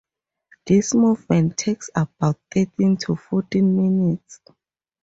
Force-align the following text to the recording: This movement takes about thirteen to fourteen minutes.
This 0.65 0.95
movement 0.95 1.57
takes 1.57 1.91
about 1.93 2.39
thirteen 2.51 2.97
to 3.05 3.15
fourteen 3.15 3.75
minutes. 3.77 4.39